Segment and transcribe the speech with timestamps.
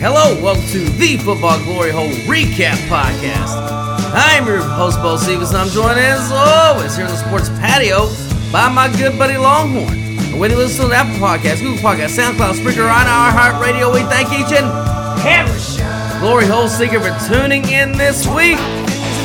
[0.00, 3.58] Hello, welcome to the Football Glory Hole Recap Podcast.
[4.14, 8.06] I'm your host, Bo Stevens, and I'm joined as always here in the sports patio
[8.52, 9.98] by my good buddy Longhorn.
[9.98, 13.60] And when you listen to the Apple Podcast, Google Podcast, SoundCloud, Spreaker, on our Heart
[13.60, 14.70] Radio, we thank each and
[15.26, 15.58] every
[16.20, 18.58] Glory Hole Seeker for tuning in this week.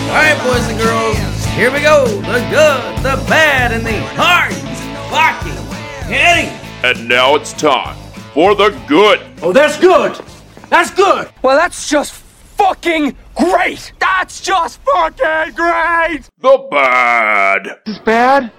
[0.09, 2.07] All right, boys and girls, here we go.
[2.07, 4.57] The good, the bad, and the hard,
[5.13, 5.53] barking,
[6.09, 6.49] hitting.
[6.81, 7.95] And now it's time
[8.33, 9.21] for the good.
[9.43, 10.19] Oh, that's good.
[10.73, 11.29] That's good.
[11.43, 13.93] Well, that's just fucking great.
[13.99, 16.21] That's just fucking great.
[16.39, 17.67] The bad.
[17.67, 18.51] Is this bad?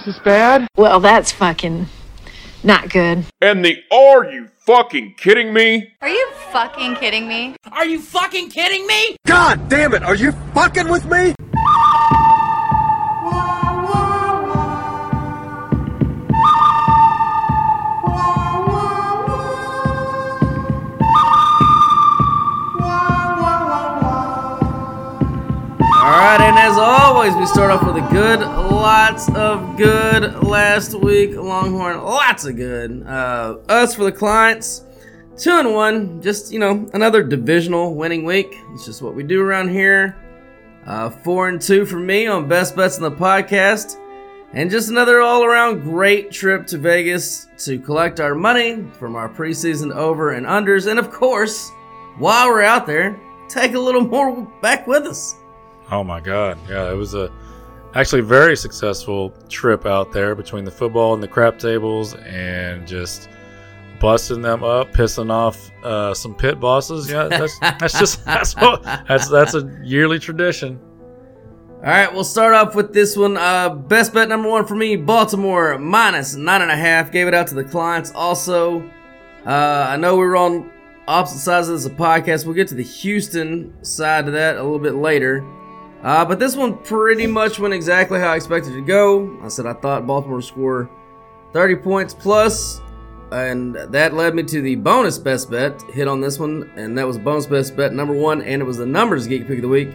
[0.00, 0.66] Is this bad?
[0.76, 1.86] Well, that's fucking
[2.64, 3.26] not good.
[3.40, 5.92] And the are you fucking kidding me?
[6.00, 7.54] Are you fucking kidding me?
[7.70, 9.16] Are you fucking kidding me?
[9.24, 11.32] God damn it, are you fucking with me?
[26.24, 31.36] Right, and as always, we start off with a good, lots of good last week.
[31.36, 33.02] Longhorn, lots of good.
[33.06, 34.84] Uh, us for the clients,
[35.36, 36.22] two and one.
[36.22, 38.56] Just you know, another divisional winning week.
[38.72, 40.16] It's just what we do around here.
[40.86, 43.98] Uh, four and two for me on best bets in the podcast,
[44.54, 49.94] and just another all-around great trip to Vegas to collect our money from our preseason
[49.94, 51.70] over and unders, and of course,
[52.16, 55.36] while we're out there, take a little more back with us.
[55.90, 56.58] Oh my God!
[56.68, 57.30] Yeah, it was a
[57.94, 63.28] actually very successful trip out there between the football and the crap tables, and just
[64.00, 67.10] busting them up, pissing off uh, some pit bosses.
[67.10, 70.80] Yeah, that's that's just that's what that's that's a yearly tradition.
[71.78, 73.36] All right, we'll start off with this one.
[73.36, 77.12] Uh, best bet number one for me: Baltimore minus nine and a half.
[77.12, 78.10] Gave it out to the clients.
[78.14, 78.80] Also,
[79.46, 80.70] uh, I know we were on
[81.06, 82.46] opposite sides of this podcast.
[82.46, 85.44] We'll get to the Houston side of that a little bit later.
[86.04, 89.38] Uh, but this one pretty much went exactly how I expected it to go.
[89.42, 90.90] I said I thought Baltimore would score
[91.54, 92.82] 30 points plus,
[93.32, 97.06] and that led me to the bonus best bet hit on this one, and that
[97.06, 99.68] was bonus best bet number one, and it was the numbers geek pick of the
[99.68, 99.94] week.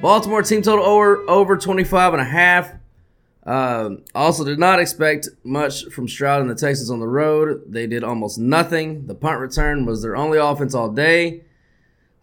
[0.00, 2.72] Baltimore team total over over 25 and a half.
[3.44, 7.64] Um, also, did not expect much from Stroud and the Texans on the road.
[7.66, 9.08] They did almost nothing.
[9.08, 11.42] The punt return was their only offense all day.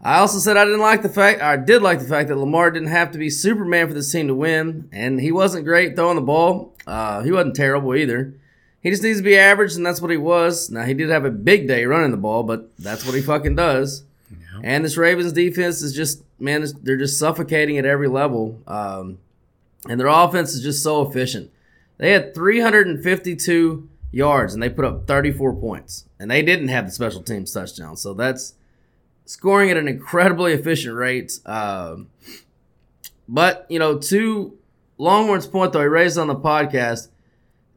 [0.02, 2.70] I also said I didn't like the fact, I did like the fact that Lamar
[2.70, 6.16] didn't have to be Superman for this team to win, and he wasn't great throwing
[6.16, 6.74] the ball.
[6.86, 8.34] Uh, he wasn't terrible either.
[8.82, 10.70] He just needs to be average, and that's what he was.
[10.70, 13.56] Now he did have a big day running the ball, but that's what he fucking
[13.56, 14.04] does.
[14.62, 18.58] And this Ravens defense is just man, they're just suffocating at every level.
[18.66, 19.18] Um,
[19.88, 21.50] and their offense is just so efficient.
[21.98, 26.92] They had 352 yards and they put up 34 points, and they didn't have the
[26.92, 27.96] special teams touchdown.
[27.96, 28.54] So that's
[29.30, 31.38] scoring at an incredibly efficient rate.
[31.46, 32.08] Um,
[33.28, 34.58] but you know, to
[34.98, 37.08] Longhorn's point though, he raised on the podcast,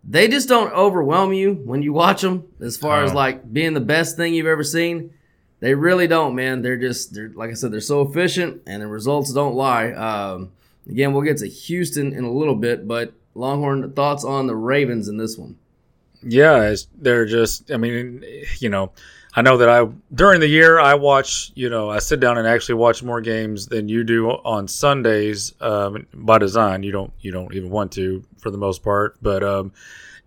[0.03, 2.46] they just don't overwhelm you when you watch them.
[2.59, 3.16] As far as Oh.
[3.16, 5.12] like being the best thing you've ever seen,
[5.59, 6.62] they really don't, man.
[6.63, 9.92] They're just they're like I said, they're so efficient, and the results don't lie.
[9.92, 10.52] Um,
[10.90, 15.08] again, we'll get to Houston in a little bit, but Longhorn thoughts on the Ravens
[15.08, 15.58] in this one.
[16.25, 17.69] Yeah, it's, they're just.
[17.72, 18.24] I mean,
[18.59, 18.92] you know,
[19.36, 21.52] I know that I during the year I watch.
[21.56, 25.54] You know, I sit down and actually watch more games than you do on Sundays.
[25.60, 27.12] Um, by design, you don't.
[27.20, 29.18] You don't even want to for the most part.
[29.22, 29.72] But um,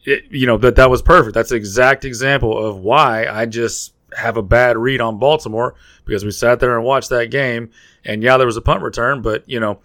[0.05, 1.34] it, you know that that was perfect.
[1.34, 6.25] That's the exact example of why I just have a bad read on Baltimore because
[6.25, 7.71] we sat there and watched that game.
[8.04, 9.80] And yeah, there was a punt return, but you know,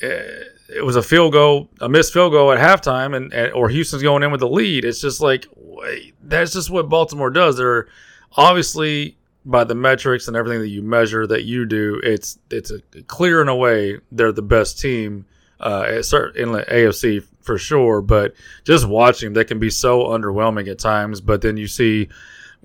[0.00, 4.02] it was a field goal, a missed field goal at halftime, and, and or Houston's
[4.02, 4.84] going in with the lead.
[4.84, 7.56] It's just like wait, that's just what Baltimore does.
[7.56, 7.88] They're
[8.36, 12.80] obviously by the metrics and everything that you measure that you do, it's it's a
[13.06, 15.26] clear in a way they're the best team
[15.60, 18.00] uh, at cer- in the AFC for sure.
[18.00, 18.34] But
[18.64, 21.20] just watching they can be so underwhelming at times.
[21.20, 22.08] But then you see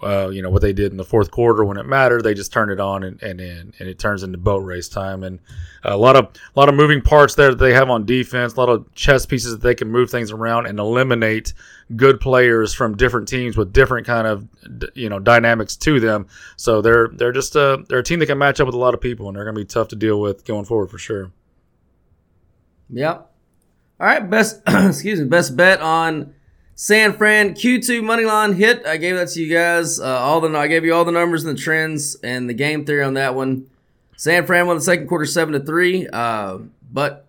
[0.01, 2.23] uh, you know what they did in the fourth quarter when it mattered.
[2.23, 5.23] They just turned it on and and and, and it turns into boat race time.
[5.23, 5.39] And
[5.83, 8.53] a lot of a lot of moving parts there that they have on defense.
[8.55, 11.53] A lot of chess pieces that they can move things around and eliminate
[11.95, 14.47] good players from different teams with different kind of
[14.95, 16.27] you know dynamics to them.
[16.55, 18.93] So they're they're just a they're a team that can match up with a lot
[18.93, 21.31] of people, and they're going to be tough to deal with going forward for sure.
[22.89, 23.31] Yep.
[23.99, 26.33] All right, best excuse me, best bet on
[26.81, 28.85] San Fran Q2 money line hit.
[28.85, 29.99] I gave that to you guys.
[29.99, 32.85] Uh, all the I gave you all the numbers and the trends and the game
[32.85, 33.69] theory on that one.
[34.15, 36.07] San Fran won the second quarter seven to three.
[36.07, 36.59] Uh,
[36.89, 37.25] but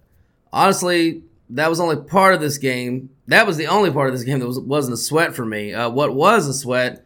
[0.52, 3.10] honestly, that was only part of this game.
[3.26, 5.74] That was the only part of this game that was, wasn't a sweat for me.
[5.74, 7.04] Uh, what was a sweat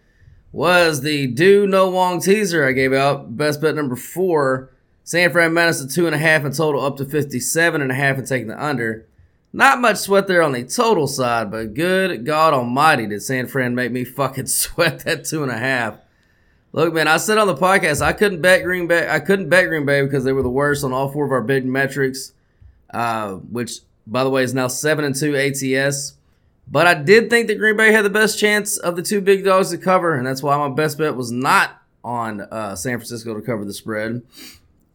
[0.52, 3.38] was the do no Wong teaser I gave out.
[3.38, 4.70] Best bet number four.
[5.02, 7.94] San Fran minus the two and a half in total, up to 57 and a
[7.94, 9.06] half and taking the under.
[9.56, 13.76] Not much sweat there on the total side, but good God Almighty, did San Fran
[13.76, 15.98] make me fucking sweat that two and a half.
[16.72, 19.08] Look, man, I said on the podcast I couldn't bet Green Bay.
[19.08, 21.40] I couldn't bet Green Bay because they were the worst on all four of our
[21.40, 22.32] big metrics,
[22.92, 23.78] uh, which,
[24.08, 26.14] by the way, is now seven and two ATS.
[26.66, 29.44] But I did think that Green Bay had the best chance of the two big
[29.44, 33.34] dogs to cover, and that's why my best bet was not on uh, San Francisco
[33.34, 34.22] to cover the spread.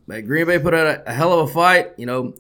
[0.06, 1.94] But Green Bay put out a, a hell of a fight.
[1.96, 2.34] You know,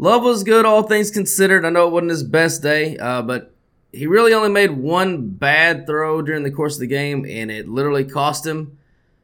[0.00, 1.66] Love was good, all things considered.
[1.66, 3.54] I know it wasn't his best day, uh, but
[3.92, 7.68] he really only made one bad throw during the course of the game, and it
[7.68, 8.78] literally cost him.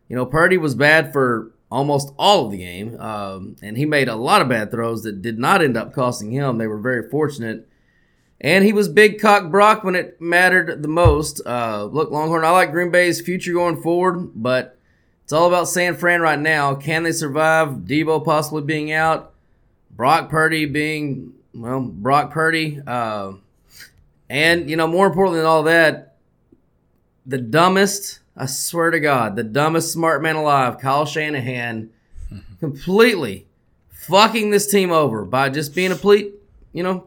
[0.07, 4.11] You know, Purdy was bad for almost all of the game, um, and he made
[4.11, 6.59] a lot of bad throws that did not end up costing him.
[6.59, 7.67] They were very fortunate.
[8.39, 11.41] And he was big cock Brock when it mattered the most.
[11.47, 14.77] Uh, look, Longhorn, I like Green Bay's future going forward, but
[15.25, 16.75] it's all about San Fran right now.
[16.75, 19.33] Can they survive Deebo possibly being out?
[19.97, 22.81] Brock Purdy being, well, Brock Purdy.
[22.87, 23.33] Uh,
[24.29, 26.17] and, you know, more importantly than all that,
[27.25, 31.91] the dumbest, I swear to God, the dumbest smart man alive, Kyle Shanahan,
[32.61, 33.47] completely
[33.89, 36.35] fucking this team over by just being a complete,
[36.73, 37.07] you know,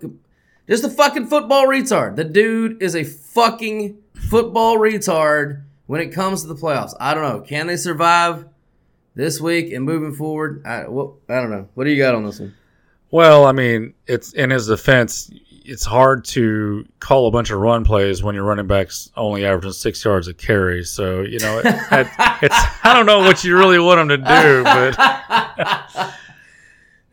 [0.68, 2.16] just a fucking football retard.
[2.16, 6.94] The dude is a fucking football retard when it comes to the playoffs.
[7.00, 7.42] I don't know.
[7.42, 8.46] Can they survive
[9.16, 10.66] this week and moving forward?
[10.66, 11.68] I, well, I don't know.
[11.74, 12.56] What do you got on this one?
[13.12, 15.32] Well, I mean, it's in his defense.
[15.66, 19.74] It's hard to call a bunch of run plays when your running backs only averaging
[19.74, 20.84] six yards a carry.
[20.84, 22.08] So you know, it, it,
[22.42, 24.98] it's I don't know what you really want him to do, but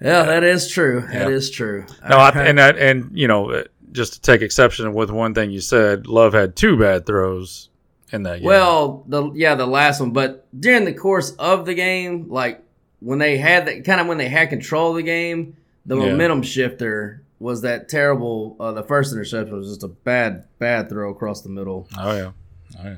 [0.00, 1.06] yeah, that is true.
[1.12, 1.86] That is true.
[2.08, 5.50] no, I, and that, and you know, uh, just to take exception with one thing
[5.50, 7.70] you said, Love had two bad throws
[8.12, 8.46] in that game.
[8.46, 12.62] Well, the yeah, the last one, but during the course of the game, like
[13.00, 15.56] when they had that kind of when they had control of the game,
[15.86, 16.10] the Yeah.
[16.10, 18.56] momentum shifter was that terrible.
[18.58, 21.88] Uh, the first interception was just a bad, bad throw across the middle.
[21.98, 22.30] oh yeah,
[22.78, 22.94] oh yeah.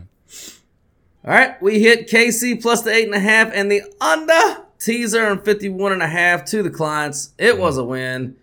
[1.24, 5.24] All right, we hit KC plus the eight and a half and the under teaser
[5.26, 7.34] and 51 and a half to the clients.
[7.38, 8.36] It was a win.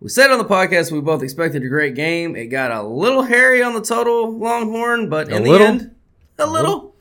[0.00, 2.36] We said on the podcast we both expected a great game.
[2.36, 5.58] It got a little hairy on the total Longhorn, but in little?
[5.58, 5.94] the end,
[6.38, 6.94] a little.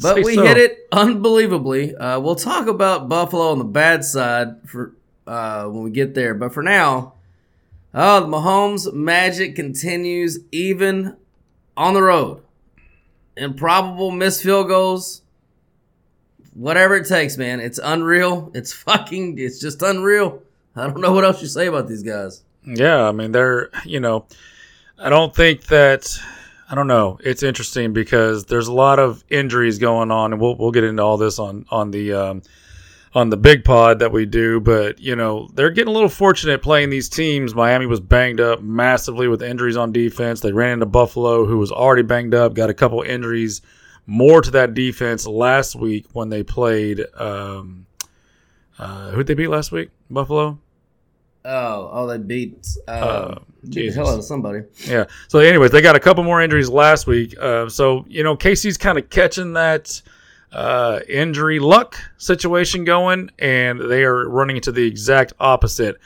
[0.00, 0.42] But we so.
[0.44, 1.96] hit it unbelievably.
[1.96, 4.94] Uh, we'll talk about Buffalo on the bad side for
[5.26, 6.34] uh, when we get there.
[6.34, 7.14] But for now,
[7.92, 11.16] oh, the Mahomes magic continues even
[11.76, 12.42] on the road.
[13.36, 15.22] Improbable missed field goals.
[16.54, 17.58] Whatever it takes, man.
[17.58, 18.52] It's unreal.
[18.54, 19.38] It's fucking.
[19.38, 20.42] It's just unreal.
[20.76, 22.42] I don't know what else you say about these guys.
[22.64, 24.26] Yeah, I mean they're you know,
[24.98, 26.18] I don't think that
[26.70, 27.18] I don't know.
[27.22, 31.02] It's interesting because there's a lot of injuries going on, and we'll we'll get into
[31.02, 32.42] all this on on the um,
[33.14, 34.60] on the big pod that we do.
[34.60, 37.54] But you know they're getting a little fortunate playing these teams.
[37.54, 40.40] Miami was banged up massively with injuries on defense.
[40.40, 43.62] They ran into Buffalo, who was already banged up, got a couple injuries
[44.06, 47.00] more to that defense last week when they played.
[47.16, 47.86] Um,
[48.78, 49.90] uh, who'd they beat last week?
[50.10, 50.58] Buffalo.
[51.46, 52.66] Oh, oh, they beat.
[52.88, 53.94] Uh, Uh, beat the Jesus.
[53.96, 54.62] hell out of somebody.
[54.86, 55.04] Yeah.
[55.28, 57.34] So, anyways, they got a couple more injuries last week.
[57.38, 60.00] Uh, so, you know, KC's kind of catching that
[60.54, 65.96] uh, injury luck situation going, and they are running into the exact opposite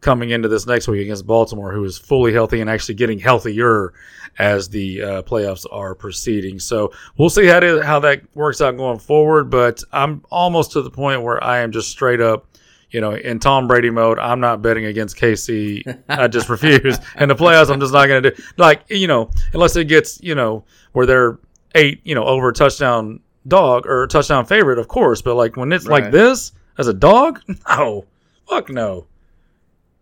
[0.00, 3.92] coming into this next week against Baltimore, who is fully healthy and actually getting healthier
[4.38, 6.60] as the uh, playoffs are proceeding.
[6.60, 9.50] So, we'll see how, to, how that works out going forward.
[9.50, 12.46] But I'm almost to the point where I am just straight up
[12.90, 16.02] you know, in Tom Brady mode, I'm not betting against KC.
[16.08, 16.98] I just refuse.
[17.18, 20.20] In the playoffs, I'm just not going to do like you know, unless it gets
[20.22, 21.38] you know where they're
[21.74, 25.22] eight, you know, over touchdown dog or a touchdown favorite, of course.
[25.22, 28.04] But like when it's like this as a dog, no,
[28.48, 29.06] fuck no.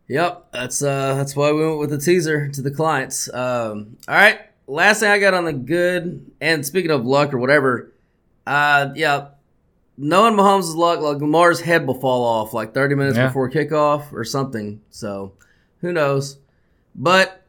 [0.08, 3.32] Yep, that's uh that's why we went with the teaser to the clients.
[3.32, 7.38] Um, all right, last thing I got on the good, and speaking of luck or
[7.38, 7.90] whatever,
[8.46, 9.28] Uh, yeah.
[9.96, 13.28] Knowing Mahomes' luck, like Lamar's head will fall off like 30 minutes Yeah.
[13.28, 14.80] before kickoff or something.
[14.90, 15.34] So,
[15.82, 16.36] who knows?
[16.96, 17.40] But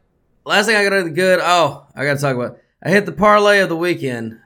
[0.44, 1.40] last thing I got on the good.
[1.42, 2.58] Oh, I got to talk about.
[2.80, 4.38] I hit the parlay of the weekend.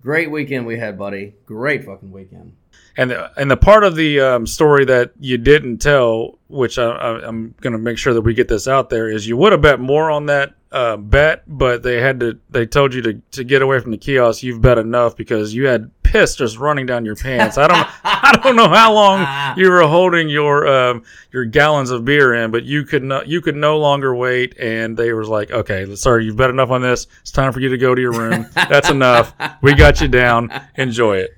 [0.00, 1.34] great weekend we had, buddy.
[1.44, 2.52] Great fucking weekend.
[2.98, 6.90] And the, and the part of the um, story that you didn't tell, which I,
[6.90, 9.62] I'm going to make sure that we get this out there, is you would have
[9.62, 12.40] bet more on that uh, bet, but they had to.
[12.50, 14.42] They told you to, to get away from the kiosk.
[14.42, 17.56] You've bet enough because you had piss just running down your pants.
[17.56, 22.04] I don't I don't know how long you were holding your um, your gallons of
[22.04, 24.58] beer in, but you could no, you could no longer wait.
[24.58, 27.06] And they was like, okay, sorry, you've bet enough on this.
[27.20, 28.46] It's time for you to go to your room.
[28.54, 29.34] That's enough.
[29.62, 30.50] We got you down.
[30.76, 31.37] Enjoy it.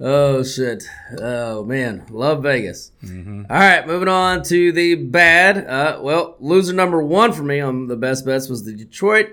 [0.00, 0.84] Oh shit!
[1.18, 2.92] Oh man, love Vegas.
[3.02, 5.66] All right, moving on to the bad.
[5.66, 9.30] Uh, well, loser number one for me on the best bets was the Detroit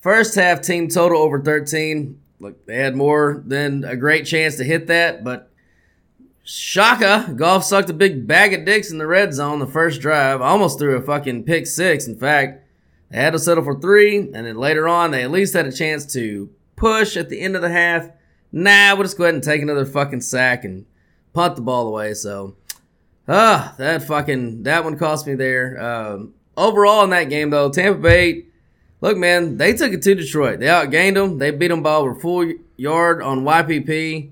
[0.00, 2.20] first half team total over thirteen.
[2.40, 5.50] Look, they had more than a great chance to hit that, but
[6.44, 10.40] Shaka Goff sucked a big bag of dicks in the red zone the first drive.
[10.40, 12.06] Almost threw a fucking pick six.
[12.06, 12.64] In fact,
[13.10, 15.72] they had to settle for three, and then later on they at least had a
[15.72, 18.08] chance to push at the end of the half.
[18.52, 20.86] Nah, we'll just go ahead and take another fucking sack and
[21.32, 22.14] punt the ball away.
[22.14, 22.56] So,
[23.26, 25.80] ah, that fucking that one cost me there.
[25.80, 28.46] Um, overall in that game though, Tampa Bay,
[29.00, 30.60] look man, they took it to Detroit.
[30.60, 31.38] They outgained them.
[31.38, 34.30] They beat them by over full yard on YPP.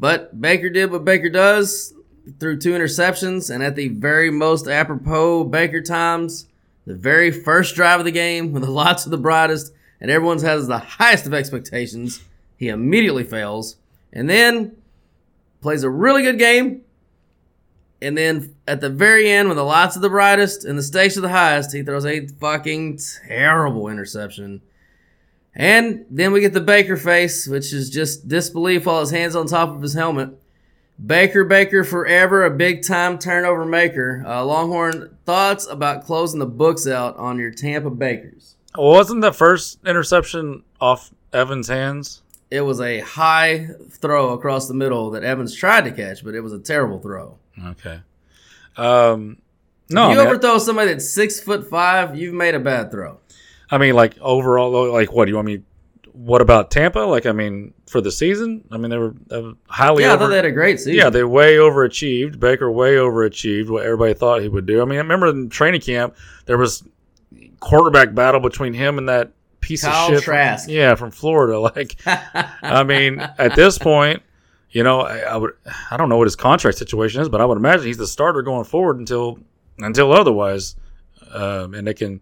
[0.00, 1.92] But Baker did what Baker does,
[2.38, 6.46] threw two interceptions, and at the very most apropos Baker times,
[6.86, 10.42] the very first drive of the game, with the lots of the brightest, and everyone's
[10.42, 12.22] has the highest of expectations,
[12.58, 13.76] he immediately fails,
[14.12, 14.76] and then
[15.62, 16.82] plays a really good game,
[18.00, 21.16] and then at the very end, when the lights are the brightest and the stakes
[21.16, 24.62] are the highest, he throws a fucking terrible interception.
[25.54, 29.46] And then we get the Baker face, which is just disbelief while his hands on
[29.46, 30.30] top of his helmet.
[31.04, 34.22] Baker, Baker forever, a big time turnover maker.
[34.26, 38.56] Uh, Longhorn, thoughts about closing the books out on your Tampa Bakers?
[38.76, 42.22] Wasn't the first interception off Evans' hands?
[42.50, 46.40] It was a high throw across the middle that Evans tried to catch, but it
[46.40, 47.38] was a terrible throw.
[47.62, 48.00] Okay.
[48.76, 49.38] Um,
[49.90, 52.90] no, if I you mean, overthrow somebody that's six foot five, you've made a bad
[52.90, 53.18] throw.
[53.70, 55.62] I mean, like overall, like what do you want me?
[56.12, 57.00] What about Tampa?
[57.00, 59.14] Like, I mean, for the season, I mean, they were
[59.68, 60.02] highly.
[60.02, 60.94] Yeah, I thought they had a great season.
[60.94, 62.40] Yeah, they way overachieved.
[62.40, 64.82] Baker way overachieved what everybody thought he would do.
[64.82, 66.82] I mean, I remember in training camp there was
[67.60, 70.24] quarterback battle between him and that piece Kyle of shit.
[70.24, 71.58] from- yeah, from Florida.
[71.76, 71.96] Like,
[72.62, 74.22] I mean, at this point,
[74.70, 75.52] you know, I, I would
[75.90, 78.42] I don't know what his contract situation is, but I would imagine he's the starter
[78.42, 79.38] going forward until
[79.78, 80.76] until otherwise,
[81.32, 82.20] um, and they can.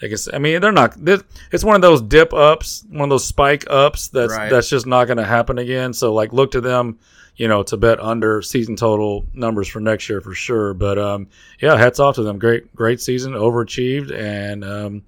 [0.00, 0.94] They can, I mean, they're not.
[1.04, 1.22] this-
[1.52, 4.08] It's one of those dip ups, one of those spike ups.
[4.08, 4.48] That's Right.
[4.50, 5.92] that's just not going to happen again.
[5.92, 6.98] So, like, look to them,
[7.36, 10.72] you know, to bet under season total numbers for next year for sure.
[10.72, 11.26] But um,
[11.60, 12.38] yeah, hats off to them.
[12.38, 15.02] Great, great season, overachieved, and um,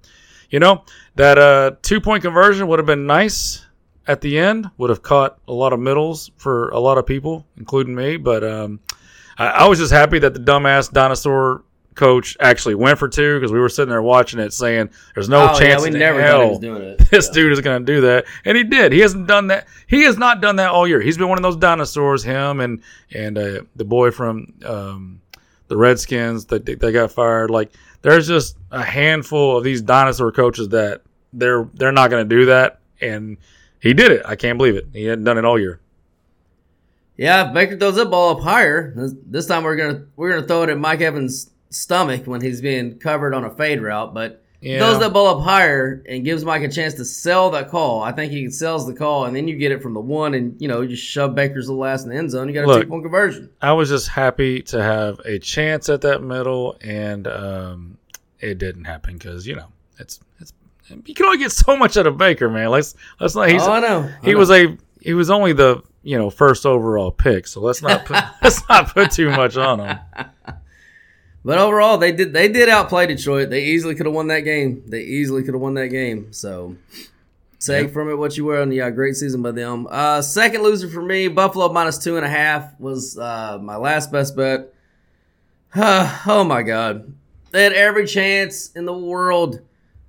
[0.53, 0.83] you know
[1.15, 3.65] that uh, two point conversion would have been nice
[4.07, 4.69] at the end.
[4.77, 8.17] Would have caught a lot of middles for a lot of people, including me.
[8.17, 8.79] But um,
[9.37, 11.63] I, I was just happy that the dumbass dinosaur
[11.95, 15.41] coach actually went for two because we were sitting there watching it, saying there's no
[15.41, 16.97] Oh, yeah, chance we in never hell he was doing it.
[17.11, 17.33] this Yeah.
[17.33, 18.91] dude is going to do that, and he did.
[18.91, 19.67] He hasn't done that.
[19.87, 21.01] He has not done that all year.
[21.01, 22.23] He's been one of those dinosaurs.
[22.23, 22.81] Him and
[23.11, 25.21] and uh, the boy from um,
[25.67, 27.49] the Redskins that they, they got fired.
[27.51, 27.71] Like
[28.03, 32.45] there's just a handful of these dinosaur coaches that they're they're not going to do
[32.45, 33.37] that, and
[33.79, 34.21] he did it.
[34.25, 34.87] I can't believe it.
[34.93, 35.79] He hadn't done it all year.
[37.17, 38.93] Yeah, if Baker throws that ball up higher.
[38.95, 42.99] This, time we're gonna we're gonna throw it at Mike Evans' stomach when he's being
[42.99, 44.13] covered on a fade route.
[44.13, 44.79] But Yeah.
[44.79, 48.01] throws that ball up higher and gives Mike a chance to sell that call.
[48.01, 50.59] I think he sells the call, and then you get it from the one, and
[50.61, 52.47] you know you just shove Baker's little ass in the end zone.
[52.47, 52.83] You got a Look.
[52.83, 53.49] two point conversion.
[53.61, 57.97] I was just happy to have a chance at that middle, and um,
[58.39, 59.67] it didn't happen because you know
[59.99, 60.53] it's it's
[61.05, 62.69] you can only get so much out of Baker, man.
[62.69, 63.49] Let's let's not.
[63.49, 64.01] He's, oh, I know.
[64.01, 64.39] I he know.
[64.39, 68.23] was a he was only the you know first overall pick, so let's not put,
[68.41, 69.99] let's not put too much on him.
[71.45, 73.49] But overall, they did they did outplay Detroit.
[73.49, 74.83] They easily could have won that game.
[74.87, 76.31] They easily could have won that game.
[76.31, 76.77] So
[77.59, 79.87] take from it what you will, and yeah, great season by them.
[79.89, 84.11] Uh, second loser for me, Buffalo minus two and a half was uh, my last
[84.11, 84.73] best bet.
[85.75, 87.13] oh my god,
[87.51, 89.59] they had every chance in the world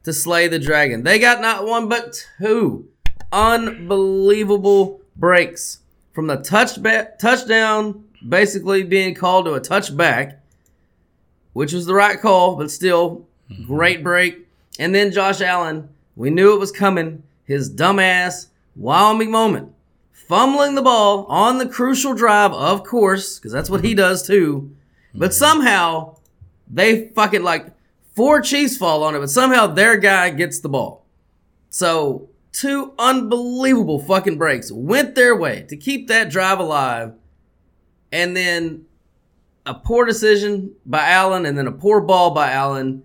[0.05, 1.03] to slay the dragon.
[1.03, 2.89] They got not one but two
[3.33, 5.81] unbelievable breaks
[6.13, 6.79] from the touch
[7.19, 10.39] touchdown, basically being called to a touchback
[11.55, 13.65] which was the right call, but still, mm-hmm.
[13.65, 14.47] great break.
[14.79, 17.23] And then Josh Allen, we knew it was coming.
[17.47, 19.73] His dumbass Wyoming moment,
[20.13, 23.99] fumbling the ball on the crucial drive, of course, because that's what he mm-hmm.
[23.99, 24.75] does too.
[25.15, 25.39] But mm-hmm.
[25.39, 26.17] somehow
[26.69, 27.69] they fucking like
[28.15, 31.05] four Chiefs fall on it, but somehow their guy gets the ball.
[31.71, 37.13] So two unbelievable fucking breaks went their way to keep that drive alive,
[38.11, 38.87] and then
[39.67, 43.03] a poor decision by Allen, and then a poor ball by Allen,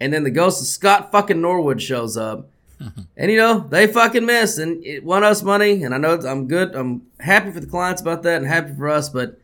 [0.00, 2.48] and then the ghost of Scott fucking Norwood shows up.
[3.16, 5.82] And you know they fucking miss, and it won us money.
[5.82, 6.76] And I know I'm good.
[6.76, 9.08] I'm happy for the clients about that, and happy for us.
[9.08, 9.40] But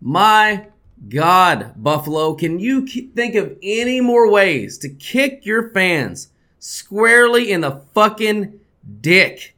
[0.00, 0.66] my
[1.08, 7.60] God, Buffalo, can you think of any more ways to kick your fans squarely in
[7.60, 8.58] the fucking
[9.00, 9.54] dick?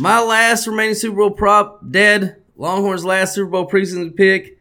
[0.00, 2.42] My last remaining Super Bowl prop dead.
[2.56, 4.57] Longhorns' last Super Bowl preseason pick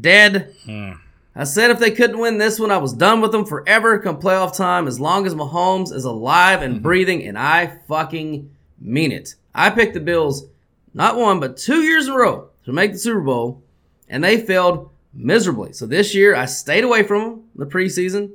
[0.00, 0.54] dead.
[0.64, 0.92] Hmm.
[1.34, 4.20] I said if they couldn't win this one, I was done with them forever come
[4.20, 6.82] playoff time as long as Mahomes is alive and mm-hmm.
[6.82, 9.36] breathing, and I fucking mean it.
[9.54, 10.46] I picked the Bills
[10.94, 13.62] not one, but two years in a row to make the Super Bowl,
[14.08, 15.72] and they failed miserably.
[15.72, 18.32] So this year, I stayed away from them in the preseason.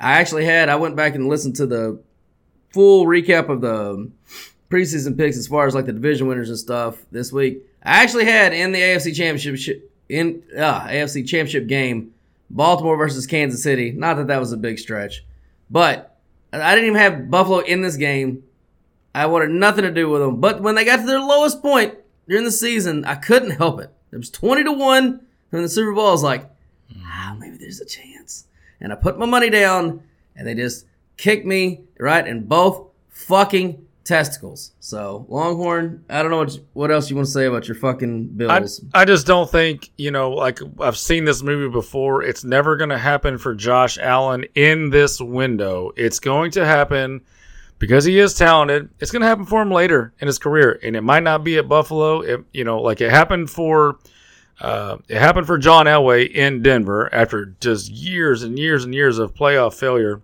[0.00, 2.00] I actually had, I went back and listened to the
[2.70, 4.10] full recap of the
[4.70, 7.62] preseason picks as far as like the division winners and stuff this week.
[7.82, 12.14] I actually had in the AFC Championship in uh, AFC Championship game
[12.50, 13.90] Baltimore versus Kansas City.
[13.92, 15.24] Not that that was a big stretch,
[15.70, 16.16] but
[16.52, 18.44] I didn't even have Buffalo in this game.
[19.14, 20.40] I wanted nothing to do with them.
[20.40, 21.94] But when they got to their lowest point
[22.28, 23.90] during the season, I couldn't help it.
[24.12, 26.08] It was twenty to one in the Super Bowl.
[26.08, 26.48] I was like,
[27.04, 28.46] ah, maybe there's a chance.
[28.80, 30.02] And I put my money down,
[30.36, 34.72] and they just kicked me right in both fucking testicles.
[34.80, 38.30] So Longhorn, I don't know what what else you want to say about your fucking
[38.32, 38.82] I, Bills.
[38.94, 42.22] I just don't think, you know, like I've seen this movie before.
[42.22, 45.92] It's never going to happen for Josh Allen in this window.
[45.94, 47.20] It's going to happen
[47.78, 48.88] because he is talented.
[48.98, 50.80] It's going to happen for him later in his career.
[50.82, 52.22] And it might not be at Buffalo.
[52.22, 53.98] It, you know, like it happened for.
[54.60, 59.20] Uh, it happened for John Elway in Denver after just years and years and years
[59.20, 60.20] of playoff failure.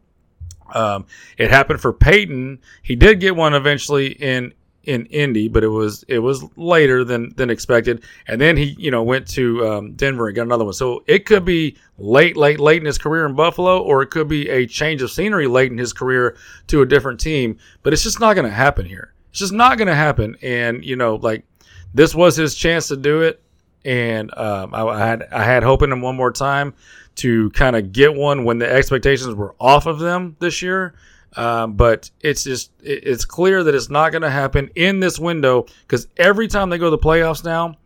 [0.73, 1.07] Um,
[1.39, 2.61] it happened for Peyton.
[2.83, 4.55] He did get one eventually in
[4.87, 8.05] in Indy, but it was it was later than than expected.
[8.29, 10.75] And then he you know went to um, Denver and got another one.
[10.75, 14.29] So it could be late, late, late in his career in Buffalo, or it could
[14.29, 16.37] be a change of scenery late in his career
[16.69, 17.59] to a different team.
[17.83, 19.15] But it's just not going to happen here.
[19.31, 20.37] It's just not going to happen.
[20.43, 21.45] And you know, like
[21.93, 23.43] this was his chance to do it,
[23.85, 26.75] and um, I, I had I had hope in him one more time
[27.17, 30.95] to kind of get one when the expectations were off of them this year.
[31.37, 35.19] Um, but it's just it, it's clear that it's not going to happen in this
[35.19, 37.77] window because every time they go to the playoffs now,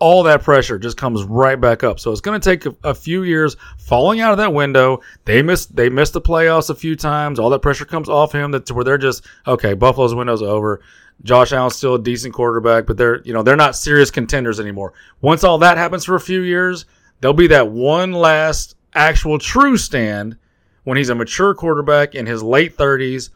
[0.00, 1.98] all that pressure just comes right back up.
[1.98, 5.00] So it's going to take a, a few years falling out of that window.
[5.24, 7.38] They missed they missed the playoffs a few times.
[7.38, 9.74] All that pressure comes off him that where they're just okay.
[9.74, 10.80] Buffalo's window's over.
[11.24, 14.92] Josh Allen's still a decent quarterback, but they're you know they're not serious contenders anymore.
[15.20, 16.84] Once all that happens for a few years,
[17.20, 20.36] there'll be that one last actual true stand
[20.84, 23.30] when he's a mature quarterback in his late 30s.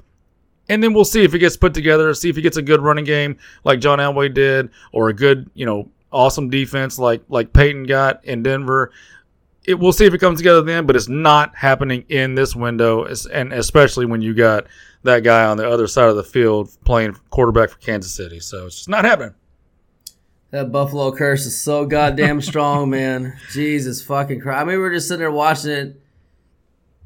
[0.68, 2.80] And then we'll see if he gets put together, see if he gets a good
[2.80, 7.52] running game like John Elway did, or a good, you know, awesome defense like like
[7.52, 8.92] Peyton got in Denver.
[9.64, 13.06] it, we'll see if it comes together then, but it's not happening in this window,
[13.32, 14.66] and especially when you got
[15.04, 18.40] that guy on the other side of the field playing quarterback for Kansas City.
[18.40, 19.34] So it's just not happening.
[20.52, 23.36] That Buffalo curse is so goddamn strong, man.
[23.52, 24.60] Jesus fucking Christ.
[24.60, 26.02] I mean, we were just sitting there watching it,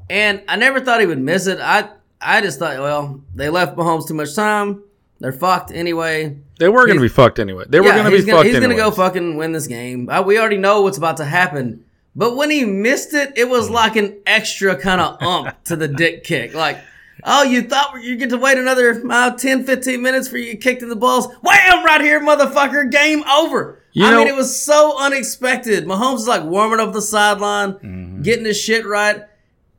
[0.09, 1.57] and I never thought he would miss it.
[1.61, 4.83] I I just thought, well, they left Mahomes too much time.
[5.19, 6.37] They're fucked anyway.
[6.59, 7.63] They were going to be fucked anyway.
[7.67, 10.09] They were Yeah, going to be gonna, fucked He's gonna go fucking win this game.
[10.09, 11.85] Uh, we already know what's about to happen.
[12.15, 15.87] But when he missed it, it was like an extra kind of ump to the
[15.87, 16.53] dick kick.
[16.53, 16.79] Like,
[17.23, 20.61] oh, you thought you get to wait another uh, 10, 15 minutes for you get
[20.61, 21.27] kicked in the balls?
[21.41, 21.83] Wham!
[21.85, 22.91] Right here, motherfucker.
[22.91, 23.81] Game over.
[23.93, 25.85] You I know- mean, it was so unexpected.
[25.85, 28.21] Mahomes is like warming up the sideline, Mm-hmm.
[28.21, 29.23] getting his shit right.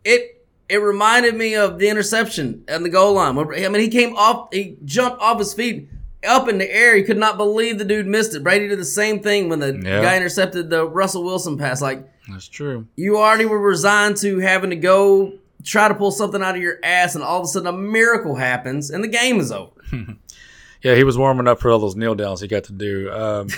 [0.05, 0.35] It
[0.69, 3.39] it reminded me of the interception and the goal line.
[3.39, 5.89] I mean, he came off, he jumped off his feet
[6.27, 6.95] up in the air.
[6.97, 8.43] He could not believe the dude missed it.
[8.43, 10.03] Brady did the same thing when the Yeah.
[10.03, 11.81] guy intercepted the Russell Wilson pass.
[11.81, 12.87] Like, That's true.
[12.97, 15.33] you already were resigned to having to go
[15.65, 18.37] try to pull something out of your ass, and all of a sudden a miracle
[18.37, 19.73] happens, and the game is over.
[20.81, 23.11] Yeah, he was warming up for all those kneel downs he got to do.
[23.11, 23.49] Um,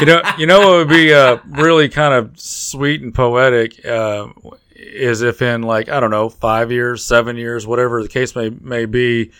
[0.00, 4.28] you know, you know what would be uh, really kind of sweet and poetic uh,
[4.74, 8.48] is if in like I don't know five years, seven years, whatever the case may
[8.48, 9.32] may be,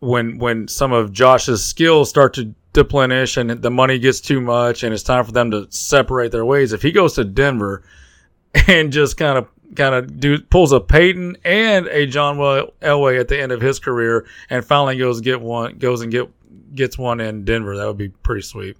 [0.00, 4.82] when when some of Josh's skills start to deplenish and the money gets too much
[4.82, 6.72] and it's time for them to separate their ways.
[6.72, 7.82] If he goes to Denver
[8.66, 13.28] and just kind of kind of do pulls a Peyton and a John Elway at
[13.28, 16.28] the end of his career and finally goes get one goes and get
[16.74, 18.76] gets one in Denver, that would be pretty sweet.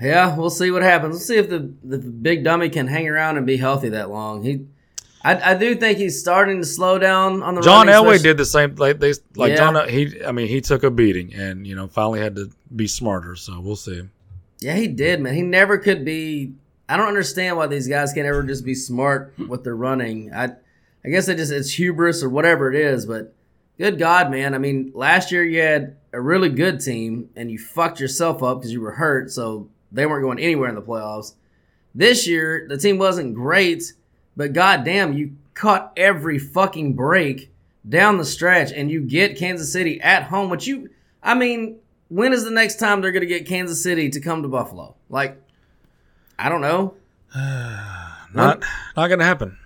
[0.00, 1.12] Yeah, we'll see what happens.
[1.12, 4.42] We'll see if the the big dummy can hang around and be healthy that long.
[4.42, 4.66] He,
[5.24, 8.44] I, I do think he's starting to slow down on the John Elway did the
[8.44, 9.56] same like they like Yeah.
[9.56, 12.88] John he I mean he took a beating and you know finally had to be
[12.88, 14.02] smarter, so we'll see.
[14.60, 15.34] Yeah, he did, man.
[15.34, 16.52] He never could be.
[16.92, 20.30] I don't understand why these guys can't ever just be smart with their running.
[20.30, 20.50] I,
[21.02, 23.06] I guess it just it's hubris or whatever it is.
[23.06, 23.34] But
[23.78, 24.54] good God, man!
[24.54, 28.58] I mean, last year you had a really good team and you fucked yourself up
[28.58, 31.32] because you were hurt, so they weren't going anywhere in the playoffs.
[31.94, 33.94] This year the team wasn't great,
[34.36, 37.54] but goddamn, you caught every fucking break
[37.88, 40.50] down the stretch, and you get Kansas City at home.
[40.50, 40.90] Which you,
[41.22, 41.78] I mean,
[42.10, 44.94] when is the next time they're going to get Kansas City to come to Buffalo?
[45.08, 45.38] Like,
[46.44, 46.94] I don't know.
[48.34, 48.64] Not
[48.96, 49.58] not gonna happen.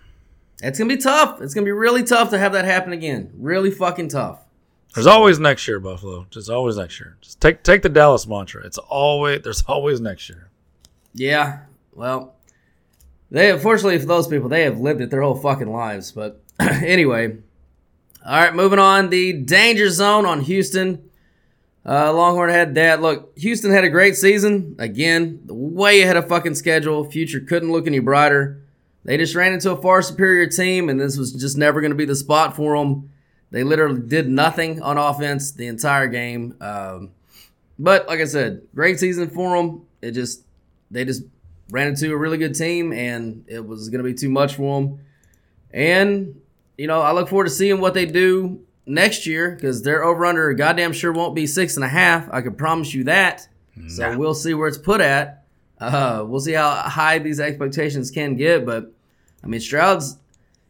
[0.63, 1.41] It's going to be tough.
[1.43, 3.31] It's going to be really tough to have that happen again.
[3.39, 4.41] Really fucking tough.
[4.95, 6.27] There's always next year, Buffalo.
[6.31, 7.17] Just always next year.
[7.21, 8.65] Just take take the Dallas mantra.
[8.65, 10.49] It's always there's always next year.
[11.13, 11.61] Yeah.
[11.95, 12.35] Well,
[13.31, 16.13] they unfortunately for those people, they have lived it their whole fucking lives.
[16.13, 17.37] But anyway,
[18.25, 19.11] all right, moving on.
[19.11, 21.06] The danger zone on Houston.
[21.87, 23.01] Uh, Longhorn had that.
[23.01, 24.75] Look, Houston had a great season.
[24.79, 27.05] Again, way ahead of fucking schedule.
[27.05, 28.61] Future couldn't look any brighter.
[29.05, 31.97] They just ran into a far superior team, and this was just never going to
[31.97, 33.13] be the spot for them.
[33.53, 36.57] They literally did nothing on offense the entire game.
[36.61, 37.13] Um,
[37.79, 39.87] but like I said, great season for them.
[40.03, 40.43] It just
[40.91, 41.23] they just
[41.71, 44.81] ran into a really good team, and it was going to be too much for
[44.81, 44.99] them.
[45.71, 46.41] And
[46.77, 50.25] you know, I look forward to seeing what they do next year because their over
[50.25, 52.29] under goddamn sure won't be six and a half.
[52.33, 53.49] I can promise you that.
[53.89, 55.45] So we'll see where it's put at.
[55.79, 58.65] Uh, we'll see how high these expectations can get.
[58.65, 58.91] But
[59.45, 60.17] I mean, Stroud's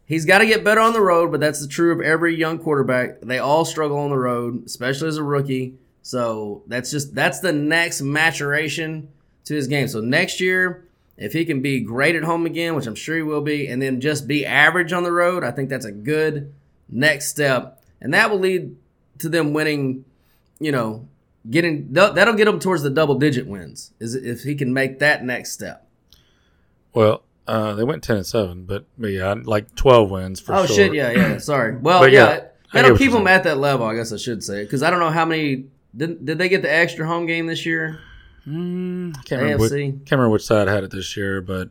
[0.06, 2.58] he's got to get better on the road, but that's the true of every young
[2.58, 3.20] quarterback.
[3.20, 5.74] They all struggle on the road, especially as a rookie.
[6.02, 9.08] So that's just that's the next maturation
[9.44, 9.88] to his game.
[9.88, 10.84] So next year,
[11.16, 13.80] if he can be great at home again, which I'm sure he will be, and
[13.80, 16.52] then just be average on the road, I think that's a good
[16.88, 18.76] next step, and that will lead
[19.18, 20.04] to them winning.
[20.58, 21.08] You know,
[21.48, 23.92] getting that'll get them towards the double digit wins.
[24.00, 25.86] Is if he can make that next step.
[26.92, 30.56] Well, uh, they went ten and seven, but, but yeah, like twelve wins for sure.
[30.56, 30.76] oh sure.
[30.76, 30.94] shit!
[30.94, 31.38] Yeah, yeah.
[31.38, 31.76] Sorry.
[31.80, 33.86] Well, But yeah, yeah, that'll keep them at that level.
[33.86, 36.62] I guess I should say because I don't know how many did did they get
[36.62, 38.00] the extra home game this year?
[38.48, 41.68] I can't remember, which, can't remember which side had it this year, but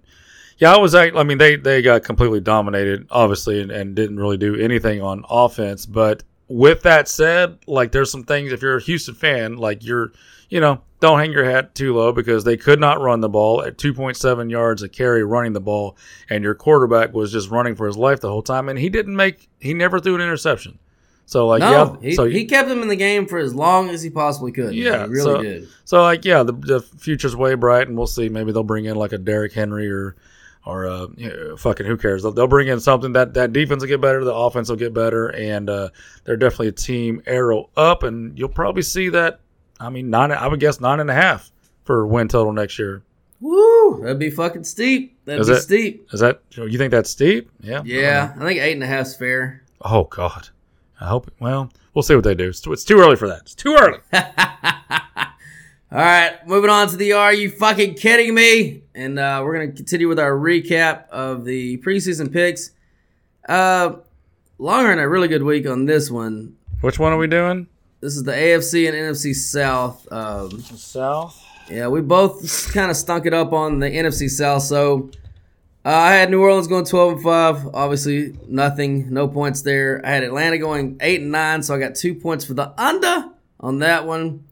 [0.58, 0.96] yeah, I was.
[0.96, 5.26] I mean, they they got completely dominated, obviously, and, and didn't really do anything on
[5.30, 5.86] offense.
[5.86, 8.52] But with that said, like there's some things.
[8.52, 10.13] If you're a Houston fan, like you're,
[10.50, 13.63] you know, don't hang your hat too low because they could not run the ball
[13.63, 15.98] at 2.7 yards a carry running the ball,
[16.30, 19.15] and your quarterback was just running for his life the whole time, and he didn't
[19.15, 19.50] make.
[19.60, 20.80] He never threw an interception.
[21.26, 23.89] So like No, yeah, he, so he kept them in the game for as long
[23.89, 24.76] as he possibly could.
[24.76, 25.68] Yeah, he really so- did.
[25.84, 28.30] So like yeah, the, the future's way bright, and we'll see.
[28.30, 30.15] Maybe they'll bring in like a Derrick Henry or
[30.65, 32.23] or uh, you know, fucking who cares?
[32.23, 34.93] They'll, they'll bring in something that that defense will get better, the offense will get
[34.93, 35.89] better, and uh,
[36.23, 39.39] they're definitely a team arrow up, and you'll probably see that.
[39.80, 40.32] I mean, nine.
[40.32, 41.51] I would guess nine and a half
[41.84, 43.04] for win total next year.
[43.41, 43.99] Woo!
[44.01, 45.17] That'd be fucking steep.
[45.25, 45.62] That'd Is be it?
[45.62, 46.08] steep.
[46.13, 47.51] Is that you think that's steep?
[47.60, 47.82] Yeah.
[47.84, 49.63] Yeah, I think eight and a half's fair.
[49.82, 50.49] Oh God.
[50.99, 51.30] I hope.
[51.39, 52.47] Well, we'll see what they do.
[52.49, 53.41] It's too, it's too early for that.
[53.41, 53.99] It's too early.
[55.95, 58.84] All right, moving on to the Are You Fucking Kidding Me?
[58.93, 62.71] And uh, we're going to continue with our recap of the preseason picks.
[63.47, 63.93] Uh,
[64.58, 66.58] Longhorn had a really good week on this one.
[66.81, 67.67] Which one are we doing?
[68.01, 70.05] This is the AFC and NFC South.
[70.12, 71.41] Um, South.
[71.69, 74.63] yeah, we both kind of stunk it up on the NFC South.
[74.63, 75.12] So
[75.86, 77.69] uh, I had New Orleans going 12 and 5.
[77.73, 80.05] Obviously, nothing, no points there.
[80.05, 81.63] I had Atlanta going 8 and 9.
[81.63, 83.29] So I got two points for the under
[83.62, 84.43] on that one.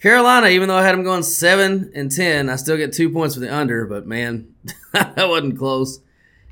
[0.00, 3.34] Carolina, even though I had them going 7 and 10, I still get two points
[3.34, 3.86] for the under.
[3.86, 4.54] But man,
[4.92, 6.00] that wasn't close.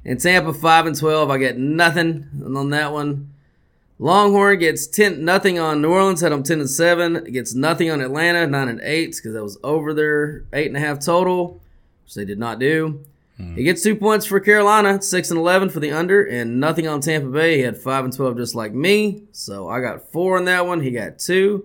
[0.05, 3.31] And Tampa 5 and 12, I get nothing on that one.
[3.99, 7.33] Longhorn gets 10 nothing on New Orleans, had them 10 and 7.
[7.33, 11.61] Gets nothing on Atlanta, 9 and 8, because that was over their 8.5 total,
[12.05, 13.05] which they did not do.
[13.37, 13.55] Hmm.
[13.55, 17.01] He gets two points for Carolina, 6 and 11 for the under, and nothing on
[17.01, 17.59] Tampa Bay.
[17.59, 19.23] He had 5 and 12 just like me.
[19.33, 20.81] So I got 4 on that one.
[20.81, 21.65] He got 2.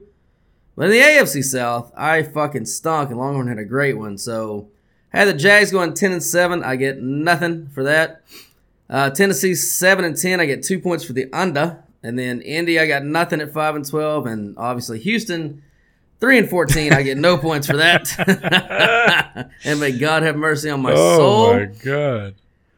[0.79, 4.17] But in the AFC South, I fucking stunk, and Longhorn had a great one.
[4.17, 4.69] So
[5.09, 6.63] had the Jags going 10 and 7.
[6.63, 8.21] I get nothing for that.
[8.89, 10.39] Uh, Tennessee 7 and 10.
[10.39, 11.83] I get two points for the under.
[12.01, 14.25] And then Indy, I got nothing at 5 and 12.
[14.25, 15.63] And obviously Houston,
[16.21, 16.93] 3 and 14.
[16.93, 19.51] I get no points for that.
[19.65, 21.45] and may God have mercy on my soul.
[21.47, 22.35] Oh my God.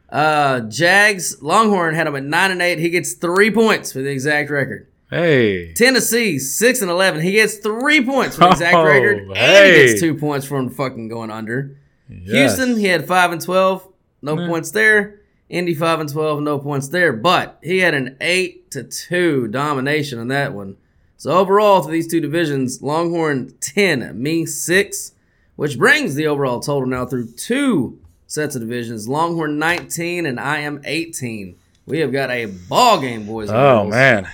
[0.09, 2.79] Uh, Jags, Longhorn had him at 9 and 8.
[2.79, 4.87] He gets three points for the exact record.
[5.11, 5.73] Hey.
[5.73, 7.21] Tennessee, 6 and 11.
[7.21, 9.17] He gets three points for the exact Oh, record.
[9.35, 11.75] And he gets two points from fucking going under.
[12.09, 12.55] Yes.
[12.57, 13.87] Houston, he had five and twelve,
[14.21, 15.19] no points there.
[15.49, 17.13] Indy five and twelve, no points there.
[17.13, 20.77] But he had an eight to two domination on that one.
[21.17, 25.11] So overall, for these two divisions, Longhorn ten, me six,
[25.57, 29.07] which brings the overall total now through two sets of divisions.
[29.07, 31.57] Longhorn nineteen, and I am eighteen.
[31.85, 33.49] We have got a ball game, boys.
[33.49, 33.89] and Oh girls.
[33.91, 34.27] man.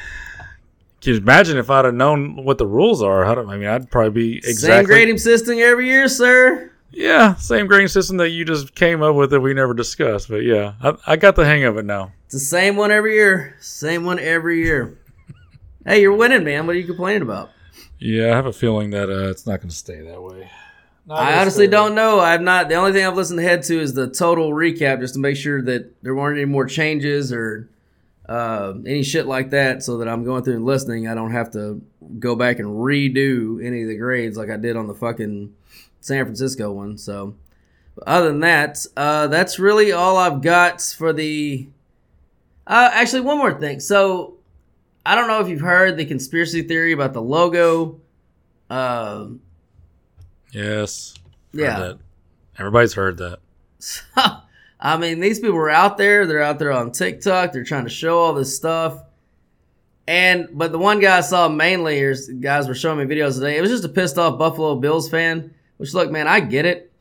[1.02, 3.24] Can you imagine if I'd have known what the rules are?
[3.36, 6.72] Do, I mean, I'd probably be exactly Same grading system every year, sir.
[6.92, 10.30] Yeah, same grading system that you just came up with that we never discussed.
[10.30, 12.14] But yeah, I, I got the hang of it now.
[12.26, 13.56] It's the same one every year.
[13.60, 14.98] Same one every year.
[15.86, 16.66] hey, you're winning, man.
[16.66, 17.52] What are you complaining about?
[18.00, 20.50] Yeah, I have a feeling that uh, it's not going to stay that way.
[21.06, 22.20] Not I honestly don't know.
[22.20, 22.68] I've not.
[22.68, 25.62] The only thing I've listened ahead to is the total recap, just to make sure
[25.62, 27.70] that there weren't any more changes or
[28.28, 31.08] uh, any shit like that, so that I'm going through and listening.
[31.08, 31.82] I don't have to
[32.20, 35.54] go back and redo any of the grades like I did on the fucking
[36.02, 36.98] San Francisco one.
[36.98, 37.36] So,
[37.96, 41.68] but other than that, uh, that's really all I've got for the.
[42.66, 43.80] Uh, actually, one more thing.
[43.80, 44.36] So,
[45.06, 48.02] I don't know if you've heard the conspiracy theory about the logo.
[48.70, 49.28] Uh,
[50.52, 51.14] Yes.
[51.54, 51.80] Heard yeah.
[51.80, 52.00] that.
[52.58, 53.40] Everybody's heard that.
[54.80, 56.28] I mean, these people are out there.
[56.28, 57.52] They're out there on TikTok.
[57.52, 59.02] They're trying to show all this stuff.
[60.08, 63.58] And but the one guy I saw mainly, is guys were showing me videos today.
[63.58, 65.54] It was just a pissed off Buffalo Bills fan.
[65.78, 66.92] Which look, man, I get it,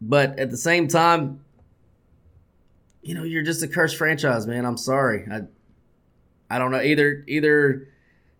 [0.00, 1.40] but at the same time,
[3.02, 4.66] you know, you're just a cursed franchise, man.
[4.66, 5.26] I'm sorry.
[5.30, 5.42] I
[6.50, 7.88] I don't know either either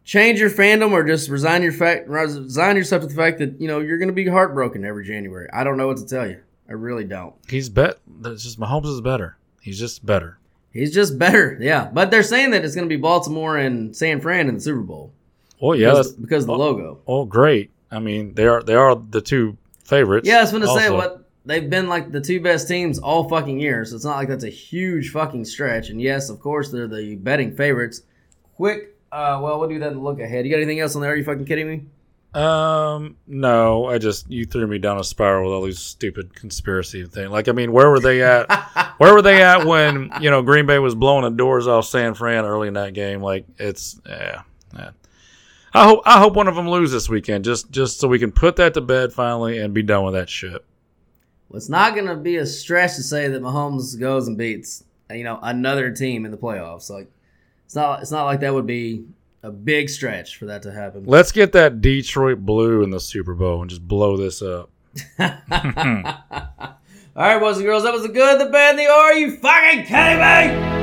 [0.04, 3.68] change your fandom or just resign your fact resign yourself to the fact that you
[3.68, 5.48] know you're going to be heartbroken every January.
[5.52, 6.40] I don't know what to tell you.
[6.68, 7.34] I really don't.
[7.48, 7.98] He's bet.
[8.24, 9.36] It's just Mahomes is better.
[9.60, 10.38] He's just better.
[10.72, 11.88] He's just better, yeah.
[11.92, 14.80] But they're saying that it's going to be Baltimore and San Fran in the Super
[14.82, 15.12] Bowl
[15.60, 15.88] Oh yeah.
[15.90, 17.00] because, that's- because of the logo.
[17.06, 17.70] Oh great.
[17.90, 20.28] I mean, they are they are the two favorites.
[20.28, 23.26] Yeah, I was going to say what they've been like the two best teams all
[23.30, 25.88] fucking year, so it's not like that's a huge fucking stretch.
[25.88, 28.02] And yes, of course they're the betting favorites.
[28.56, 30.44] Quick, uh, well, we'll do that in the look ahead.
[30.44, 31.12] You got anything else on there?
[31.12, 31.82] Are you fucking kidding me?
[32.34, 37.04] Um, no, I just you threw me down a spiral with all these stupid conspiracy
[37.06, 37.30] things.
[37.30, 38.50] Like, I mean, where were they at?
[38.98, 42.14] where were they at when you know Green Bay was blowing the doors off San
[42.14, 43.22] Fran early in that game?
[43.22, 44.42] Like, it's yeah,
[44.74, 44.90] yeah.
[45.72, 48.32] I hope I hope one of them lose this weekend, just just so we can
[48.32, 50.64] put that to bed finally and be done with that shit.
[51.48, 54.84] Well, it's not going to be a stretch to say that Mahomes goes and beats
[55.10, 56.90] you know another team in the playoffs.
[56.90, 57.10] Like
[57.64, 59.04] it's not it's not like that would be
[59.48, 61.04] a big stretch for that to happen.
[61.06, 64.70] Let's get that Detroit blue in the Super Bowl and just blow this up.
[65.18, 65.26] All
[67.16, 69.84] right, boys and girls, that was the good, the bad, and the are you fucking
[69.86, 70.78] kidding me?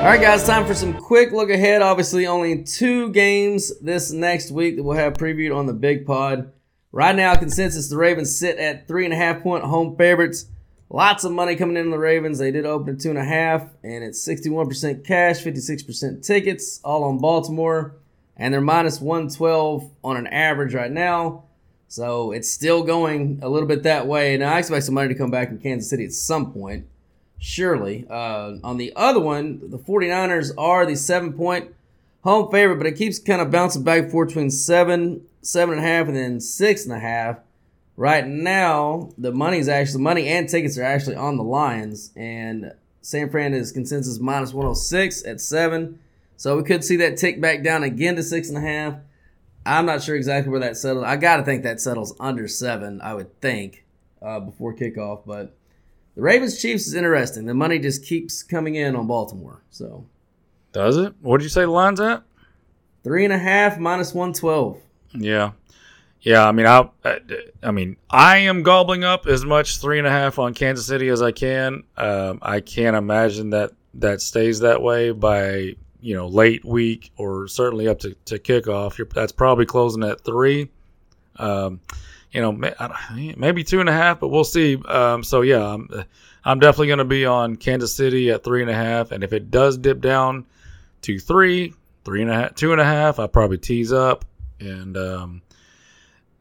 [0.00, 1.82] All right, guys, time for some quick look ahead.
[1.82, 6.52] Obviously, only two games this next week that we'll have previewed on the Big Pod.
[6.92, 10.46] Right now, consensus: the Ravens sit at three and a half point home favorites
[10.92, 12.38] Lots of money coming in on the Ravens.
[12.38, 17.04] They did open at two and a half, and it's 61% cash, 56% tickets, all
[17.04, 17.94] on Baltimore.
[18.36, 21.44] And they're minus 112 on an average right now.
[21.86, 24.36] So it's still going a little bit that way.
[24.36, 26.86] Now I expect some money to come back in Kansas City at some point,
[27.38, 28.04] surely.
[28.10, 31.72] Uh, on the other one, the 49ers are the seven point
[32.22, 35.84] home favorite, but it keeps kind of bouncing back and forth between seven, seven and
[35.84, 37.38] a half, and then six and a half.
[37.96, 43.30] Right now, the money's actually money and tickets are actually on the Lions, and San
[43.30, 45.98] Fran is consensus minus 106 at seven.
[46.36, 48.94] So we could see that tick back down again to six and a half.
[49.66, 51.04] I'm not sure exactly where that settles.
[51.04, 53.84] I got to think that settles under seven, I would think,
[54.22, 55.22] uh, before kickoff.
[55.26, 55.54] But
[56.14, 57.44] the Ravens Chiefs is interesting.
[57.44, 59.60] The money just keeps coming in on Baltimore.
[59.68, 60.06] So
[60.72, 61.14] Does it?
[61.20, 62.22] What did you say the line's at?
[63.02, 64.78] three and a half minus 112.
[65.14, 65.52] Yeah,
[66.20, 66.46] yeah.
[66.46, 67.18] I mean, I, I,
[67.62, 71.08] I mean, I am gobbling up as much three and a half on Kansas City
[71.08, 71.82] as I can.
[71.96, 77.48] Um, I can't imagine that that stays that way by you know late week or
[77.48, 78.98] certainly up to, to kickoff.
[78.98, 80.70] You're, that's probably closing at three.
[81.36, 81.80] Um,
[82.32, 82.52] you know,
[83.36, 84.76] maybe two and a half, but we'll see.
[84.84, 85.88] Um, so yeah, I'm,
[86.44, 89.32] I'm definitely going to be on Kansas City at three and a half, and if
[89.32, 90.46] it does dip down
[91.02, 94.24] to three, three and a half, two and a half, I'll probably tease up
[94.60, 95.42] and um,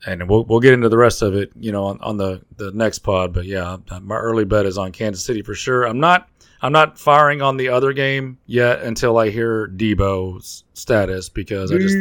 [0.06, 2.72] and we'll we'll get into the rest of it, you know, on, on the the
[2.72, 3.34] next pod.
[3.34, 5.84] But yeah, my early bet is on Kansas City for sure.
[5.84, 6.30] I'm not
[6.62, 11.78] I'm not firing on the other game yet until I hear Deebo's status because I
[11.78, 11.96] just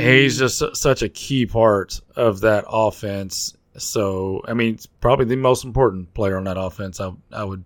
[0.00, 3.54] he's just such a key part of that offense.
[3.76, 7.00] So I mean, probably the most important player on that offense.
[7.00, 7.64] I I would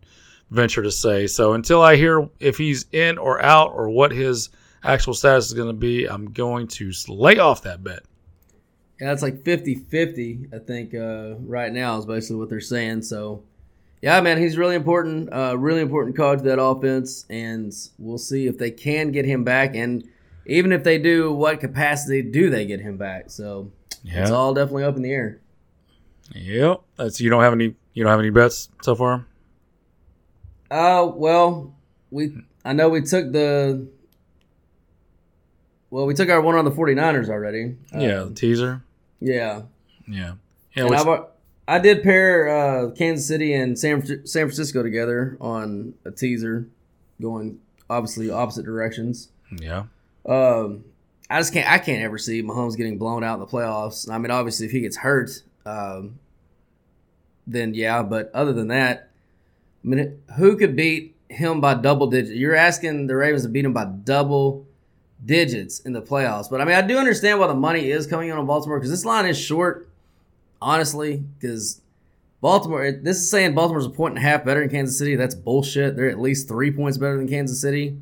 [0.51, 1.27] venture to say.
[1.27, 4.51] So until I hear if he's in or out or what his
[4.83, 8.01] actual status is going to be, I'm going to lay off that bet.
[9.01, 13.03] Yeah, it's like 50-50, I think, uh, right now is basically what they're saying.
[13.03, 13.43] So,
[14.01, 18.47] yeah, man, he's really important, uh, really important cog to that offense, and we'll see
[18.47, 20.09] if they can get him back, and
[20.47, 23.31] even if they do, what capacity do they get him back?
[23.31, 23.71] So,
[24.05, 25.41] it's all definitely up in the air.
[26.35, 26.81] Yep.
[26.97, 29.27] That's you don't have any you don't have any bets so far?
[30.71, 31.75] Uh, well,
[32.11, 33.87] we I know we took the
[35.91, 37.77] well, we took our one on the 49ers already.
[37.97, 38.83] yeah, Um, the teaser.
[39.21, 39.63] yeah.
[40.09, 40.35] Yeah.
[40.75, 41.21] Yeah, And which,
[41.69, 46.69] I did pair uh, Kansas City and San San Francisco together on a teaser,
[47.21, 49.31] going obviously opposite directions.
[49.57, 49.85] yeah.
[50.29, 50.85] Um,
[51.31, 51.69] I just can't.
[51.69, 54.09] I can't ever see Mahomes getting blown out in the playoffs.
[54.11, 56.19] I mean, obviously, if he gets hurt, um,
[57.49, 58.03] then yeah.
[58.05, 59.11] But other than that,
[59.87, 62.35] I mean, who could beat him by double digits?
[62.35, 64.66] You're asking the Ravens to beat him by double
[65.25, 66.51] digits in the playoffs.
[66.51, 68.90] But I mean, I do understand why the money is coming in on Baltimore because
[68.90, 69.88] this line is short,
[70.61, 71.22] honestly.
[71.38, 71.81] Because
[72.40, 75.14] Baltimore, this is saying Baltimore's a point and a half better than Kansas City.
[75.14, 75.94] That's bullshit.
[75.94, 77.96] They're at least three points better than Kansas City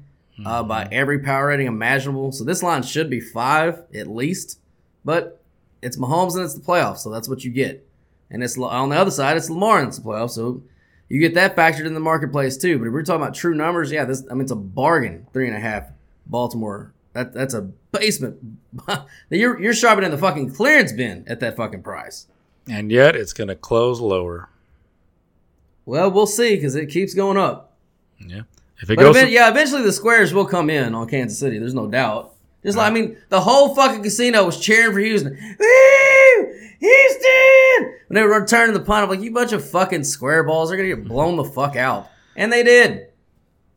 [0.44, 2.32] uh, by every power rating imaginable.
[2.32, 4.58] So this line should be five at least.
[5.04, 5.42] But
[5.82, 7.86] it's Mahomes and it's the playoffs, so that's what you get.
[8.30, 10.62] And it's on the other side, it's Lamar and it's the playoffs, so
[11.08, 12.78] you get that factored in the marketplace too.
[12.78, 15.26] But if we're talking about true numbers, yeah, this I mean it's a bargain.
[15.32, 15.90] Three and a half,
[16.26, 16.92] Baltimore.
[17.12, 17.62] That that's a
[17.92, 18.38] basement.
[19.30, 22.26] you're you're shopping in the fucking clearance bin at that fucking price.
[22.68, 24.48] And yet it's going to close lower.
[25.86, 27.72] Well, we'll see because it keeps going up.
[28.18, 28.42] Yeah.
[28.80, 31.58] If it But goes event- yeah, eventually the squares will come in on Kansas City.
[31.58, 32.32] There's no doubt.
[32.64, 35.36] Just like I mean, the whole fucking casino was cheering for Houston.
[36.80, 37.94] Houston!
[38.08, 40.68] When they were returning the punt, I'm like, you bunch of fucking square balls.
[40.68, 43.08] They're gonna get blown the fuck out, and they did.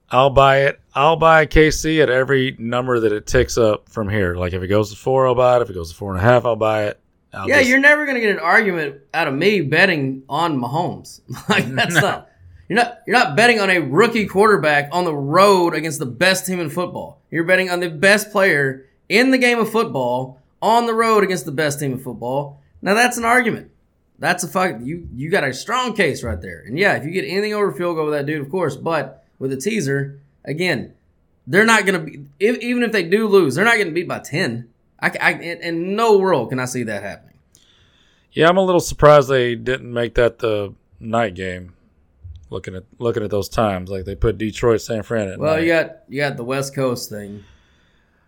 [0.10, 0.80] I'll buy it.
[0.94, 4.36] I'll buy KC at every number that it ticks up from here.
[4.36, 5.62] Like if it goes to four, I'll buy it.
[5.62, 7.00] If it goes to four and a half, I'll buy it.
[7.34, 11.22] I'll yeah, just- you're never gonna get an argument out of me betting on Mahomes.
[11.50, 12.30] like that's not.
[12.70, 13.00] You're not.
[13.06, 16.70] You're not betting on a rookie quarterback on the road against the best team in
[16.70, 17.22] football.
[17.30, 21.46] You're betting on the best player in the game of football on the road against
[21.46, 22.62] the best team in football.
[22.82, 23.72] Now that's an argument.
[24.20, 24.78] That's a fuck.
[24.82, 26.64] You you got a strong case right there.
[26.66, 28.76] And yeah, if you get anything over field goal with that dude, of course.
[28.76, 30.94] But with a teaser, again,
[31.46, 32.26] they're not gonna be.
[32.40, 34.70] If, even if they do lose, they're not gonna beat by ten.
[35.00, 37.36] I, I in, in no world can I see that happening.
[38.32, 41.74] Yeah, I'm a little surprised they didn't make that the night game.
[42.50, 45.64] Looking at looking at those times, like they put Detroit, San Fran at Well, night.
[45.64, 47.44] you got you got the West Coast thing.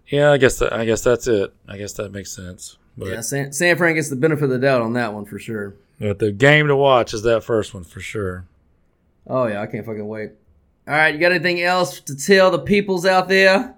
[0.07, 1.53] yeah, I guess that I guess that's it.
[1.67, 2.78] I guess that makes sense.
[2.97, 5.39] But, Yeah, San, San Fran gets the benefit of the doubt on that one for
[5.39, 5.73] sure.
[5.99, 8.45] but the game to watch is that first one for sure.
[9.27, 10.31] Oh yeah, I can't fucking wait.
[10.87, 13.75] All right, you got anything else to tell the peoples out there?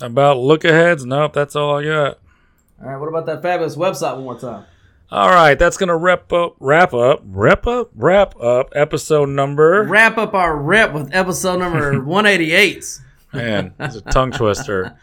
[0.00, 2.18] About look aheads, nope, that's all I got.
[2.82, 4.64] All right, what about that fabulous website one more time?
[5.12, 9.82] All right, that's gonna wrap up, wrap up, wrap up, wrap up episode number.
[9.82, 13.00] Wrap up our rep with episode number 188.
[13.32, 14.96] Man, it's a tongue twister.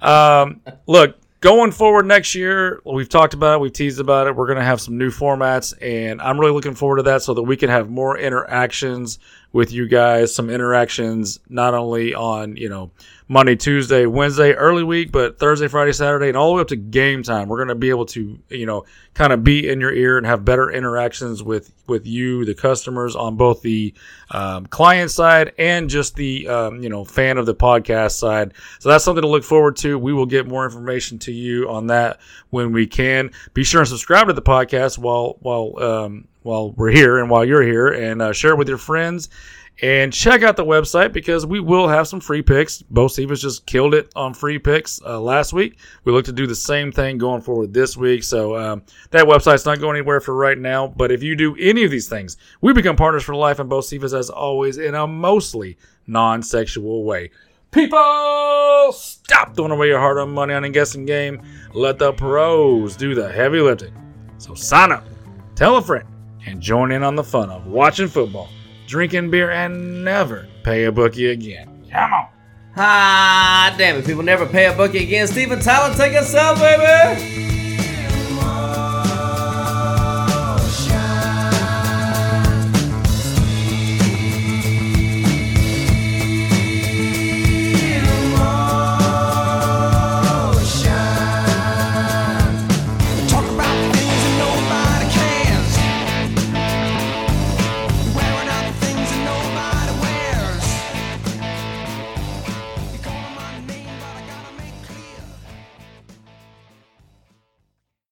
[0.00, 4.34] Um, look, going forward next year, we've talked about it, we've teased about it.
[4.34, 7.34] We're going to have some new formats, and I'm really looking forward to that so
[7.34, 9.18] that we can have more interactions
[9.54, 10.34] with you guys.
[10.34, 12.90] Some interactions not only on you know
[13.28, 16.76] Monday, Tuesday, Wednesday, early week, but Thursday, Friday, Saturday, and all the way up to
[16.76, 17.48] game time.
[17.48, 18.84] We're going to be able to you know
[19.14, 23.14] kind of be in your ear and have better interactions with with you, the customers,
[23.14, 23.94] on both the
[24.32, 28.52] um, client side and just the um, you know fan of the podcast side.
[28.80, 29.98] So that's something to look forward to.
[29.98, 32.18] We will get more information to you on that
[32.50, 33.30] when we can.
[33.54, 37.44] Be sure and subscribe to the podcast while while um, while we're here and while
[37.44, 39.28] you're here, and uh, share it with your friends.
[39.82, 42.80] And check out the website because we will have some free picks.
[42.82, 45.78] Bo Stevens just killed it on free picks uh, last week.
[46.04, 48.22] We look to do the same thing going forward this week.
[48.22, 50.86] So um, that website's not going anywhere for right now.
[50.86, 53.58] But if you do any of these things, we become partners for life.
[53.58, 55.76] And Bo Stevens, as always, in a mostly
[56.06, 57.32] non-sexual way.
[57.72, 61.42] People, stop throwing away your hard-earned money on a guessing game.
[61.72, 63.92] Let the pros do the heavy lifting.
[64.38, 65.04] So sign up,
[65.56, 66.06] tell a friend,
[66.46, 68.48] and join in on the fun of watching football,
[68.86, 71.86] drinking beer, and never pay a bookie again.
[71.90, 72.28] Come on.
[72.76, 74.06] Ah, damn it.
[74.06, 75.26] People never pay a bookie again.
[75.28, 77.53] Steven Tyler, take us out, baby.